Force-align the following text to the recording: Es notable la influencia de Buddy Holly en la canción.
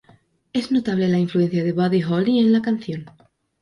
Es 0.51 0.71
notable 0.71 1.07
la 1.09 1.19
influencia 1.19 1.63
de 1.63 1.73
Buddy 1.73 2.03
Holly 2.03 2.39
en 2.39 2.51
la 2.53 2.63
canción. 2.63 3.05